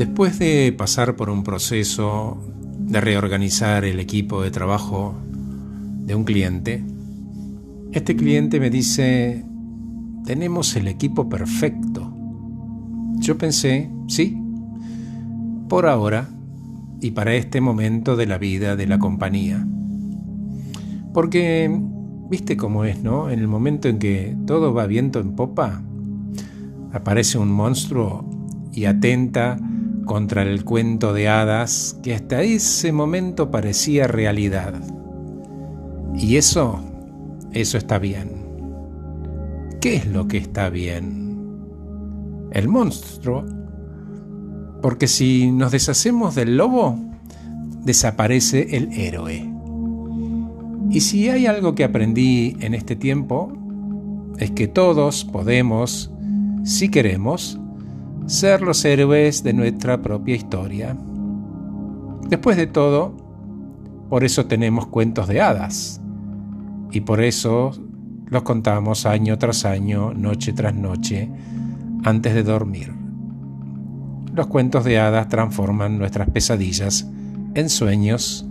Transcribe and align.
Después 0.00 0.38
de 0.38 0.72
pasar 0.72 1.14
por 1.14 1.28
un 1.28 1.44
proceso 1.44 2.38
de 2.78 3.02
reorganizar 3.02 3.84
el 3.84 4.00
equipo 4.00 4.40
de 4.40 4.50
trabajo 4.50 5.14
de 6.06 6.14
un 6.14 6.24
cliente, 6.24 6.82
este 7.92 8.16
cliente 8.16 8.60
me 8.60 8.70
dice, 8.70 9.44
tenemos 10.24 10.74
el 10.76 10.88
equipo 10.88 11.28
perfecto. 11.28 12.16
Yo 13.18 13.36
pensé, 13.36 13.90
sí, 14.08 14.42
por 15.68 15.84
ahora 15.84 16.30
y 17.02 17.10
para 17.10 17.34
este 17.34 17.60
momento 17.60 18.16
de 18.16 18.24
la 18.24 18.38
vida 18.38 18.76
de 18.76 18.86
la 18.86 18.98
compañía. 18.98 19.68
Porque, 21.12 21.70
viste 22.30 22.56
cómo 22.56 22.86
es, 22.86 23.02
¿no? 23.02 23.28
En 23.28 23.38
el 23.38 23.48
momento 23.48 23.86
en 23.86 23.98
que 23.98 24.34
todo 24.46 24.72
va 24.72 24.86
viento 24.86 25.20
en 25.20 25.36
popa, 25.36 25.82
aparece 26.90 27.36
un 27.36 27.52
monstruo 27.52 28.24
y 28.72 28.86
atenta 28.86 29.58
contra 30.10 30.42
el 30.42 30.64
cuento 30.64 31.12
de 31.12 31.28
hadas 31.28 31.96
que 32.02 32.16
hasta 32.16 32.42
ese 32.42 32.90
momento 32.90 33.52
parecía 33.52 34.08
realidad. 34.08 34.74
Y 36.16 36.34
eso, 36.34 36.80
eso 37.52 37.78
está 37.78 38.00
bien. 38.00 38.32
¿Qué 39.80 39.94
es 39.94 40.06
lo 40.06 40.26
que 40.26 40.38
está 40.38 40.68
bien? 40.68 41.38
El 42.50 42.66
monstruo. 42.66 43.44
Porque 44.82 45.06
si 45.06 45.52
nos 45.52 45.70
deshacemos 45.70 46.34
del 46.34 46.56
lobo, 46.56 46.98
desaparece 47.84 48.76
el 48.76 48.92
héroe. 48.92 49.48
Y 50.90 51.02
si 51.02 51.28
hay 51.28 51.46
algo 51.46 51.76
que 51.76 51.84
aprendí 51.84 52.56
en 52.58 52.74
este 52.74 52.96
tiempo, 52.96 53.52
es 54.38 54.50
que 54.50 54.66
todos 54.66 55.24
podemos, 55.24 56.10
si 56.64 56.88
queremos, 56.88 57.60
ser 58.26 58.62
los 58.62 58.84
héroes 58.84 59.42
de 59.42 59.52
nuestra 59.52 60.02
propia 60.02 60.34
historia. 60.34 60.96
Después 62.28 62.56
de 62.56 62.66
todo, 62.66 63.16
por 64.08 64.24
eso 64.24 64.46
tenemos 64.46 64.86
cuentos 64.86 65.28
de 65.28 65.40
hadas. 65.40 66.00
Y 66.92 67.00
por 67.00 67.20
eso 67.20 67.72
los 68.26 68.42
contamos 68.42 69.06
año 69.06 69.38
tras 69.38 69.64
año, 69.64 70.14
noche 70.14 70.52
tras 70.52 70.74
noche, 70.74 71.28
antes 72.04 72.34
de 72.34 72.42
dormir. 72.42 72.92
Los 74.34 74.46
cuentos 74.46 74.84
de 74.84 74.98
hadas 74.98 75.28
transforman 75.28 75.98
nuestras 75.98 76.30
pesadillas 76.30 77.08
en 77.54 77.68
sueños. 77.68 78.46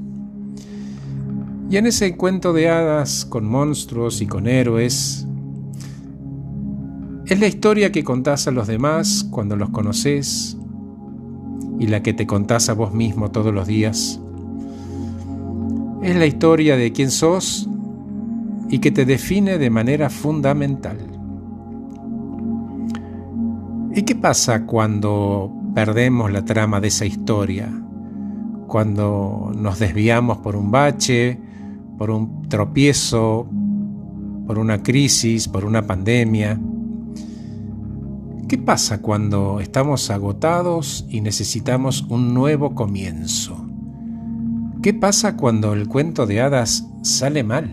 Y 1.69 1.77
en 1.77 1.85
ese 1.85 2.17
cuento 2.17 2.51
de 2.51 2.69
hadas 2.69 3.23
con 3.23 3.45
monstruos 3.45 4.21
y 4.21 4.27
con 4.27 4.47
héroes, 4.47 5.25
es 7.29 7.39
la 7.39 7.45
historia 7.45 7.91
que 7.91 8.03
contás 8.03 8.47
a 8.47 8.51
los 8.51 8.65
demás 8.65 9.23
cuando 9.29 9.55
los 9.55 9.69
conoces 9.69 10.57
y 11.77 11.85
la 11.85 12.01
que 12.01 12.11
te 12.11 12.25
contás 12.25 12.69
a 12.69 12.73
vos 12.73 12.91
mismo 12.91 13.29
todos 13.29 13.53
los 13.53 13.67
días. 13.67 14.19
Es 16.01 16.15
la 16.15 16.25
historia 16.25 16.75
de 16.75 16.91
quién 16.91 17.11
sos 17.11 17.69
y 18.67 18.79
que 18.79 18.89
te 18.89 19.05
define 19.05 19.59
de 19.59 19.69
manera 19.69 20.09
fundamental. 20.09 20.97
¿Y 23.93 24.01
qué 24.01 24.15
pasa 24.15 24.65
cuando 24.65 25.51
perdemos 25.75 26.31
la 26.31 26.43
trama 26.43 26.81
de 26.81 26.87
esa 26.87 27.05
historia? 27.05 27.69
Cuando 28.65 29.51
nos 29.55 29.77
desviamos 29.77 30.39
por 30.39 30.55
un 30.55 30.71
bache, 30.71 31.39
por 31.99 32.09
un 32.09 32.49
tropiezo, 32.49 33.47
por 34.47 34.57
una 34.57 34.81
crisis, 34.81 35.47
por 35.47 35.63
una 35.63 35.85
pandemia. 35.85 36.59
¿Qué 38.49 38.57
pasa 38.57 38.99
cuando 39.03 39.59
estamos 39.59 40.09
agotados 40.09 41.05
y 41.07 41.21
necesitamos 41.21 42.07
un 42.09 42.33
nuevo 42.33 42.73
comienzo? 42.73 43.63
¿Qué 44.81 44.91
pasa 44.91 45.37
cuando 45.37 45.73
el 45.73 45.87
cuento 45.87 46.25
de 46.25 46.41
hadas 46.41 46.89
sale 47.03 47.43
mal 47.43 47.71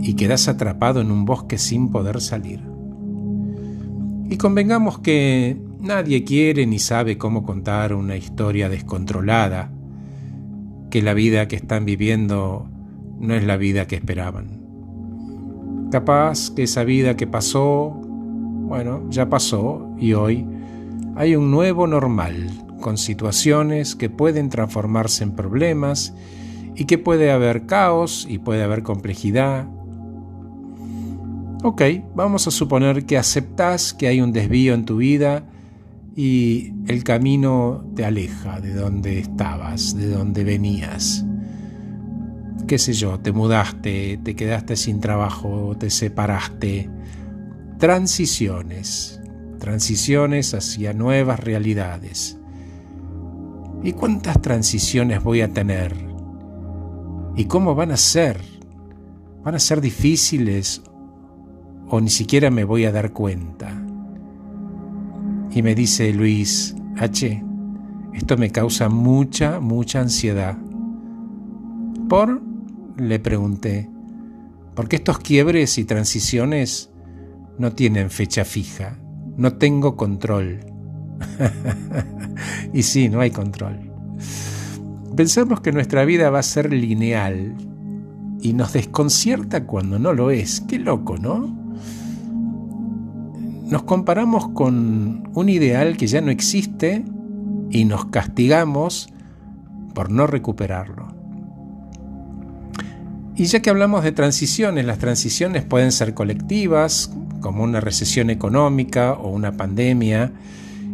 y 0.00 0.14
quedas 0.14 0.48
atrapado 0.48 1.00
en 1.00 1.12
un 1.12 1.26
bosque 1.26 1.58
sin 1.58 1.90
poder 1.90 2.20
salir? 2.20 2.60
Y 4.30 4.36
convengamos 4.36 4.98
que 4.98 5.60
nadie 5.78 6.24
quiere 6.24 6.66
ni 6.66 6.80
sabe 6.80 7.16
cómo 7.16 7.44
contar 7.44 7.94
una 7.94 8.16
historia 8.16 8.68
descontrolada, 8.68 9.70
que 10.90 11.02
la 11.02 11.14
vida 11.14 11.46
que 11.46 11.54
están 11.54 11.84
viviendo 11.84 12.66
no 13.20 13.34
es 13.34 13.44
la 13.44 13.56
vida 13.58 13.86
que 13.86 13.94
esperaban. 13.94 14.60
Capaz 15.92 16.50
que 16.50 16.64
esa 16.64 16.82
vida 16.82 17.16
que 17.16 17.28
pasó 17.28 18.03
bueno, 18.64 19.02
ya 19.10 19.28
pasó 19.28 19.88
y 19.98 20.14
hoy 20.14 20.46
hay 21.16 21.36
un 21.36 21.50
nuevo 21.50 21.86
normal, 21.86 22.50
con 22.80 22.98
situaciones 22.98 23.94
que 23.94 24.10
pueden 24.10 24.48
transformarse 24.48 25.24
en 25.24 25.32
problemas 25.32 26.14
y 26.74 26.86
que 26.86 26.98
puede 26.98 27.30
haber 27.30 27.66
caos 27.66 28.26
y 28.28 28.38
puede 28.38 28.62
haber 28.62 28.82
complejidad. 28.82 29.66
Ok, 31.62 31.82
vamos 32.14 32.46
a 32.46 32.50
suponer 32.50 33.06
que 33.06 33.16
aceptas 33.16 33.94
que 33.94 34.08
hay 34.08 34.20
un 34.20 34.32
desvío 34.32 34.74
en 34.74 34.84
tu 34.84 34.98
vida 34.98 35.44
y 36.16 36.72
el 36.86 37.04
camino 37.04 37.84
te 37.96 38.04
aleja 38.04 38.60
de 38.60 38.74
donde 38.74 39.18
estabas, 39.18 39.96
de 39.96 40.08
donde 40.08 40.44
venías. 40.44 41.24
Qué 42.66 42.78
sé 42.78 42.92
yo, 42.92 43.18
te 43.20 43.32
mudaste, 43.32 44.18
te 44.22 44.36
quedaste 44.36 44.76
sin 44.76 45.00
trabajo, 45.00 45.76
te 45.78 45.90
separaste, 45.90 46.90
transiciones, 47.84 49.20
transiciones 49.58 50.54
hacia 50.54 50.94
nuevas 50.94 51.38
realidades. 51.38 52.38
¿Y 53.82 53.92
cuántas 53.92 54.40
transiciones 54.40 55.22
voy 55.22 55.42
a 55.42 55.52
tener? 55.52 55.94
¿Y 57.36 57.44
cómo 57.44 57.74
van 57.74 57.90
a 57.90 57.98
ser? 57.98 58.40
¿Van 59.42 59.54
a 59.54 59.58
ser 59.58 59.82
difíciles 59.82 60.80
o 61.90 62.00
ni 62.00 62.08
siquiera 62.08 62.50
me 62.50 62.64
voy 62.64 62.86
a 62.86 62.90
dar 62.90 63.12
cuenta? 63.12 63.70
Y 65.50 65.60
me 65.60 65.74
dice 65.74 66.10
Luis, 66.14 66.74
H, 66.96 67.44
esto 68.14 68.38
me 68.38 68.48
causa 68.48 68.88
mucha, 68.88 69.60
mucha 69.60 70.00
ansiedad. 70.00 70.56
¿Por? 72.08 72.40
Le 72.96 73.18
pregunté, 73.18 73.90
porque 74.74 74.96
estos 74.96 75.18
quiebres 75.18 75.76
y 75.76 75.84
transiciones 75.84 76.93
no 77.58 77.72
tienen 77.72 78.10
fecha 78.10 78.44
fija, 78.44 78.98
no 79.36 79.54
tengo 79.54 79.96
control. 79.96 80.60
y 82.72 82.82
sí, 82.82 83.08
no 83.08 83.20
hay 83.20 83.30
control. 83.30 83.92
Pensamos 85.16 85.60
que 85.60 85.72
nuestra 85.72 86.04
vida 86.04 86.30
va 86.30 86.40
a 86.40 86.42
ser 86.42 86.72
lineal 86.72 87.54
y 88.40 88.52
nos 88.52 88.72
desconcierta 88.72 89.64
cuando 89.64 89.98
no 89.98 90.12
lo 90.12 90.30
es. 90.30 90.60
Qué 90.60 90.78
loco, 90.78 91.16
¿no? 91.16 91.56
Nos 93.66 93.84
comparamos 93.84 94.48
con 94.48 95.30
un 95.32 95.48
ideal 95.48 95.96
que 95.96 96.06
ya 96.06 96.20
no 96.20 96.30
existe 96.30 97.04
y 97.70 97.84
nos 97.84 98.06
castigamos 98.06 99.08
por 99.94 100.10
no 100.10 100.26
recuperarlo. 100.26 101.14
Y 103.36 103.46
ya 103.46 103.62
que 103.62 103.70
hablamos 103.70 104.04
de 104.04 104.12
transiciones, 104.12 104.84
las 104.84 104.98
transiciones 104.98 105.64
pueden 105.64 105.90
ser 105.90 106.14
colectivas, 106.14 107.10
como 107.44 107.62
una 107.62 107.78
recesión 107.78 108.30
económica 108.30 109.12
o 109.12 109.28
una 109.28 109.52
pandemia, 109.52 110.32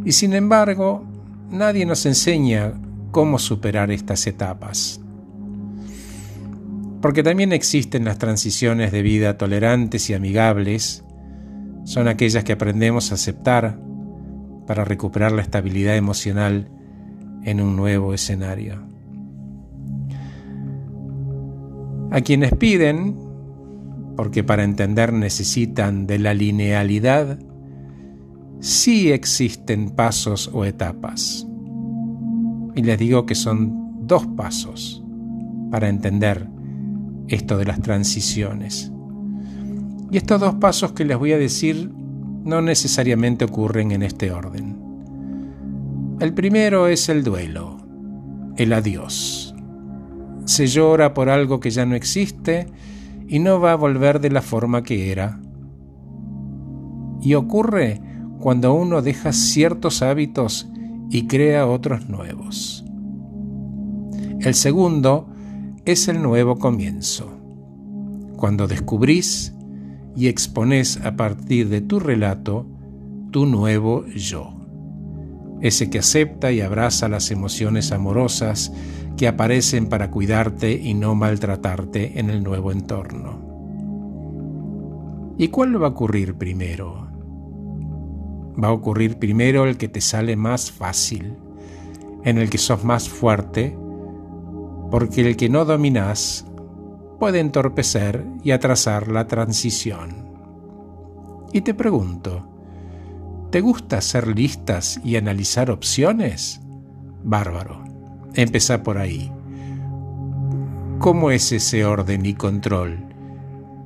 y 0.05 0.11
sin 0.11 0.33
embargo 0.33 1.05
nadie 1.49 1.87
nos 1.87 2.07
enseña 2.07 2.73
cómo 3.13 3.39
superar 3.39 3.93
estas 3.93 4.27
etapas. 4.27 5.01
Porque 7.01 7.23
también 7.23 7.53
existen 7.53 8.05
las 8.05 8.19
transiciones 8.19 8.91
de 8.91 9.01
vida 9.01 9.39
tolerantes 9.39 10.11
y 10.11 10.15
amigables, 10.15 11.05
son 11.85 12.09
aquellas 12.09 12.43
que 12.43 12.55
aprendemos 12.55 13.13
a 13.13 13.15
aceptar 13.15 13.79
para 14.67 14.85
recuperar 14.85 15.31
la 15.31 15.43
estabilidad 15.43 15.95
emocional 15.95 16.69
en 17.45 17.61
un 17.61 17.77
nuevo 17.77 18.13
escenario. 18.13 18.83
A 22.11 22.21
quienes 22.23 22.53
piden 22.57 23.30
porque 24.17 24.45
para 24.45 24.65
entender 24.65 25.13
necesitan 25.13 26.07
de 26.07 26.19
la 26.19 26.35
linealidad, 26.35 27.39
sí 28.61 29.11
existen 29.11 29.91
pasos 29.91 30.51
o 30.53 30.65
etapas. 30.65 31.47
Y 32.75 32.83
les 32.83 32.99
digo 32.99 33.27
que 33.27 33.35
son 33.35 34.07
dos 34.07 34.27
pasos 34.27 35.03
para 35.71 35.89
entender 35.89 36.49
esto 37.29 37.57
de 37.57 37.65
las 37.65 37.81
transiciones. 37.81 38.93
Y 40.11 40.17
estos 40.17 40.41
dos 40.41 40.55
pasos 40.57 40.93
que 40.93 41.05
les 41.05 41.17
voy 41.17 41.33
a 41.33 41.39
decir 41.39 41.91
no 42.45 42.61
necesariamente 42.63 43.45
ocurren 43.45 43.93
en 43.93 44.03
este 44.03 44.33
orden. 44.33 44.77
El 46.21 46.35
primero 46.35 46.89
es 46.89 47.09
el 47.09 47.23
duelo, 47.23 47.79
el 48.57 48.73
adiós. 48.73 49.55
Se 50.45 50.67
llora 50.67 51.15
por 51.15 51.29
algo 51.29 51.61
que 51.61 51.71
ya 51.71 51.87
no 51.87 51.95
existe 51.95 52.67
y 53.31 53.39
no 53.39 53.61
va 53.61 53.73
a 53.73 53.77
volver 53.77 54.21
de 54.21 54.29
la 54.29 54.43
forma 54.43 54.83
que 54.83 55.13
era. 55.13 55.41
Y 57.23 57.35
ocurre 57.35 58.03
cuando 58.41 58.75
uno 58.75 59.03
deja 59.03 59.33
ciertos 59.33 60.03
hábitos 60.03 60.69
y 61.11 61.29
crea 61.29 61.69
otros 61.69 62.09
nuevos. 62.09 62.85
El 64.41 64.55
segundo 64.55 65.29
es 65.85 66.09
el 66.09 66.21
nuevo 66.21 66.57
comienzo, 66.57 67.31
cuando 68.37 68.67
descubrís 68.67 69.55
y 70.17 70.27
exponés 70.27 70.99
a 71.05 71.15
partir 71.15 71.69
de 71.69 71.83
tu 71.83 72.01
relato 72.01 72.67
tu 73.31 73.47
nuevo 73.47 74.07
yo, 74.07 74.60
ese 75.61 75.91
que 75.91 75.99
acepta 75.99 76.53
y 76.53 76.61
abraza 76.61 77.09
las 77.09 77.31
emociones 77.31 77.93
amorosas 77.93 78.73
que 79.17 79.29
aparecen 79.29 79.89
para 79.89 80.11
cuidarte 80.11 80.73
y 80.73 80.95
no 80.95 81.15
maltratarte 81.15 82.19
en 82.19 82.31
el 82.31 82.43
nuevo 82.43 82.73
entorno. 82.73 83.51
¿Y 85.37 85.49
cuál 85.49 85.83
va 85.83 85.89
a 85.89 85.91
ocurrir 85.91 86.35
primero? 86.35 87.09
Va 88.63 88.69
a 88.69 88.73
ocurrir 88.73 89.19
primero 89.19 89.65
el 89.65 89.77
que 89.77 89.89
te 89.89 90.01
sale 90.01 90.37
más 90.37 90.71
fácil, 90.71 91.37
en 92.25 92.39
el 92.39 92.51
que 92.51 92.59
sos 92.59 92.85
más 92.85 93.09
fuerte, 93.09 93.77
porque 94.91 95.27
el 95.27 95.37
que 95.37 95.49
no 95.49 95.65
dominás 95.65 96.47
puede 97.19 97.41
entorpecer 97.41 98.25
y 98.43 98.51
atrasar 98.51 99.09
la 99.09 99.27
transición. 99.27 100.31
Y 101.53 101.61
te 101.63 101.75
pregunto, 101.75 102.50
¿te 103.51 103.61
gusta 103.61 103.99
hacer 103.99 104.29
listas 104.29 105.01
y 105.05 105.17
analizar 105.17 105.71
opciones? 105.71 106.61
Bárbaro, 107.23 107.85
empezá 108.35 108.83
por 108.83 108.99
ahí. 108.99 109.31
¿Cómo 110.99 111.31
es 111.31 111.53
ese 111.53 111.85
orden 111.85 112.27
y 112.27 112.35
control? 112.35 112.99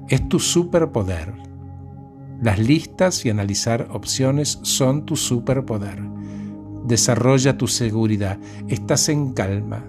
Es 0.08 0.28
tu 0.28 0.38
superpoder. 0.38 1.32
Las 2.42 2.58
listas 2.58 3.24
y 3.24 3.30
analizar 3.30 3.88
opciones 3.92 4.58
son 4.62 5.06
tu 5.06 5.16
superpoder. 5.16 6.02
Desarrolla 6.84 7.56
tu 7.56 7.68
seguridad. 7.68 8.38
Estás 8.68 9.08
en 9.08 9.32
calma. 9.32 9.84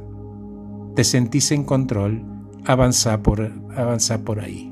Te 0.95 1.03
sentís 1.03 1.51
en 1.51 1.63
control. 1.63 2.23
Avanza 2.65 3.21
por, 3.21 3.51
avanza 3.75 4.23
por 4.23 4.39
ahí. 4.39 4.71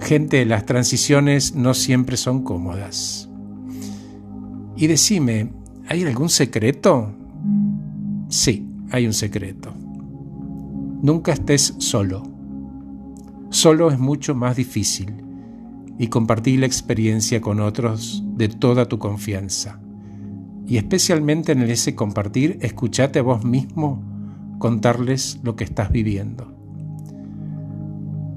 Gente, 0.00 0.44
las 0.46 0.64
transiciones 0.64 1.54
no 1.54 1.74
siempre 1.74 2.16
son 2.16 2.42
cómodas. 2.42 3.29
Y 4.80 4.86
decime, 4.86 5.52
¿hay 5.88 6.04
algún 6.04 6.30
secreto? 6.30 7.12
Sí, 8.30 8.66
hay 8.90 9.04
un 9.04 9.12
secreto. 9.12 9.74
Nunca 11.02 11.34
estés 11.34 11.74
solo. 11.76 12.22
Solo 13.50 13.90
es 13.90 13.98
mucho 13.98 14.34
más 14.34 14.56
difícil 14.56 15.12
y 15.98 16.06
compartir 16.06 16.60
la 16.60 16.66
experiencia 16.66 17.42
con 17.42 17.60
otros 17.60 18.24
de 18.38 18.48
toda 18.48 18.88
tu 18.88 18.98
confianza. 18.98 19.82
Y 20.66 20.78
especialmente 20.78 21.52
en 21.52 21.60
ese 21.60 21.94
compartir, 21.94 22.56
escuchate 22.62 23.18
a 23.18 23.22
vos 23.22 23.44
mismo 23.44 24.02
contarles 24.58 25.40
lo 25.42 25.56
que 25.56 25.64
estás 25.64 25.92
viviendo. 25.92 26.59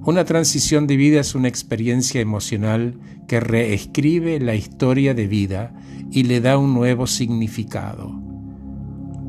Una 0.06 0.26
transición 0.26 0.86
de 0.86 0.98
vida 0.98 1.22
es 1.22 1.34
una 1.34 1.48
experiencia 1.48 2.20
emocional 2.20 3.00
que 3.26 3.40
reescribe 3.40 4.38
la 4.42 4.54
historia 4.54 5.14
de 5.14 5.28
vida 5.28 5.74
y 6.12 6.24
le 6.24 6.42
da 6.42 6.58
un 6.58 6.74
nuevo 6.74 7.08
significado. 7.08 8.12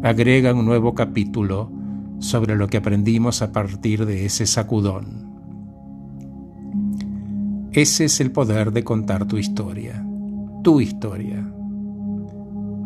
Agrega 0.02 0.52
un 0.52 0.66
nuevo 0.66 0.94
capítulo 0.94 1.70
sobre 2.18 2.56
lo 2.56 2.66
que 2.66 2.78
aprendimos 2.78 3.40
a 3.40 3.52
partir 3.52 4.04
de 4.04 4.26
ese 4.26 4.46
sacudón. 4.46 5.30
Ese 7.70 8.06
es 8.06 8.20
el 8.20 8.32
poder 8.32 8.72
de 8.72 8.82
contar 8.82 9.26
tu 9.26 9.38
historia, 9.38 10.04
tu 10.64 10.80
historia. 10.80 11.48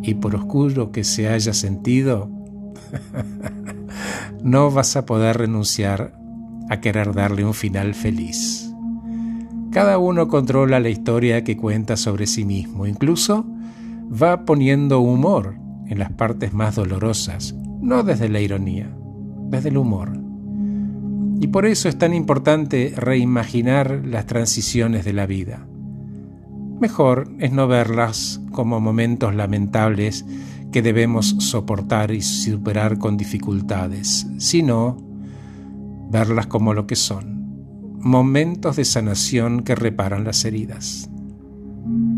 Y 0.02 0.14
por 0.14 0.34
oscuro 0.34 0.92
que 0.92 1.04
se 1.04 1.28
haya 1.28 1.54
sentido, 1.54 2.30
no 4.42 4.70
vas 4.70 4.94
a 4.96 5.06
poder 5.06 5.38
renunciar 5.38 6.17
a 6.68 6.80
querer 6.80 7.14
darle 7.14 7.44
un 7.44 7.54
final 7.54 7.94
feliz. 7.94 8.72
Cada 9.70 9.98
uno 9.98 10.28
controla 10.28 10.80
la 10.80 10.88
historia 10.88 11.44
que 11.44 11.56
cuenta 11.56 11.96
sobre 11.96 12.26
sí 12.26 12.44
mismo, 12.44 12.86
incluso 12.86 13.46
va 14.10 14.44
poniendo 14.44 15.00
humor 15.00 15.56
en 15.86 15.98
las 15.98 16.12
partes 16.12 16.52
más 16.52 16.76
dolorosas, 16.76 17.54
no 17.80 18.02
desde 18.02 18.28
la 18.28 18.40
ironía, 18.40 18.90
desde 19.50 19.68
el 19.68 19.76
humor. 19.76 20.18
Y 21.40 21.48
por 21.48 21.66
eso 21.66 21.88
es 21.88 21.96
tan 21.98 22.14
importante 22.14 22.92
reimaginar 22.96 24.02
las 24.04 24.26
transiciones 24.26 25.04
de 25.04 25.12
la 25.12 25.26
vida. 25.26 25.66
Mejor 26.80 27.30
es 27.38 27.52
no 27.52 27.68
verlas 27.68 28.40
como 28.52 28.80
momentos 28.80 29.34
lamentables 29.34 30.24
que 30.72 30.82
debemos 30.82 31.36
soportar 31.38 32.10
y 32.10 32.22
superar 32.22 32.98
con 32.98 33.16
dificultades, 33.16 34.26
sino 34.38 35.07
verlas 36.10 36.46
como 36.46 36.74
lo 36.74 36.86
que 36.86 36.96
son, 36.96 37.98
momentos 38.00 38.76
de 38.76 38.84
sanación 38.84 39.62
que 39.62 39.74
reparan 39.74 40.24
las 40.24 40.44
heridas. 40.44 41.10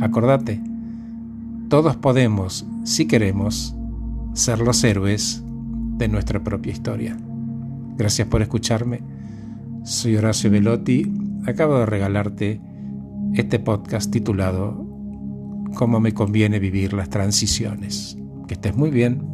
Acordate, 0.00 0.60
todos 1.68 1.96
podemos, 1.96 2.66
si 2.84 3.06
queremos, 3.06 3.76
ser 4.32 4.60
los 4.60 4.82
héroes 4.84 5.42
de 5.98 6.08
nuestra 6.08 6.42
propia 6.42 6.72
historia. 6.72 7.16
Gracias 7.96 8.26
por 8.28 8.42
escucharme. 8.42 9.02
Soy 9.84 10.16
Horacio 10.16 10.50
Velotti. 10.50 11.12
Acabo 11.46 11.78
de 11.78 11.86
regalarte 11.86 12.60
este 13.34 13.58
podcast 13.58 14.10
titulado 14.10 14.86
Cómo 15.74 16.00
me 16.00 16.12
conviene 16.12 16.58
vivir 16.58 16.92
las 16.92 17.10
transiciones. 17.10 18.16
Que 18.48 18.54
estés 18.54 18.76
muy 18.76 18.90
bien. 18.90 19.29